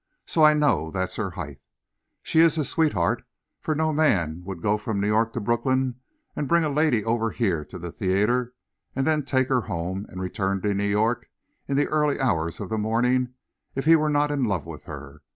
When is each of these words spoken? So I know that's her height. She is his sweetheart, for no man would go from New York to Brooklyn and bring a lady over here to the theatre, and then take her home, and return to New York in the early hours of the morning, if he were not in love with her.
So 0.25 0.43
I 0.43 0.55
know 0.55 0.89
that's 0.89 1.17
her 1.17 1.29
height. 1.29 1.59
She 2.23 2.39
is 2.39 2.55
his 2.55 2.67
sweetheart, 2.67 3.21
for 3.59 3.75
no 3.75 3.93
man 3.93 4.41
would 4.45 4.59
go 4.63 4.75
from 4.75 4.99
New 4.99 5.05
York 5.05 5.31
to 5.33 5.39
Brooklyn 5.39 5.99
and 6.35 6.47
bring 6.47 6.63
a 6.63 6.69
lady 6.69 7.05
over 7.05 7.29
here 7.29 7.63
to 7.65 7.77
the 7.77 7.91
theatre, 7.91 8.55
and 8.95 9.05
then 9.05 9.23
take 9.23 9.47
her 9.49 9.61
home, 9.61 10.07
and 10.09 10.19
return 10.19 10.59
to 10.63 10.73
New 10.73 10.87
York 10.89 11.27
in 11.67 11.77
the 11.77 11.85
early 11.87 12.19
hours 12.19 12.59
of 12.59 12.69
the 12.69 12.79
morning, 12.79 13.35
if 13.75 13.85
he 13.85 13.95
were 13.95 14.09
not 14.09 14.31
in 14.31 14.43
love 14.45 14.65
with 14.65 14.85
her. 14.85 15.21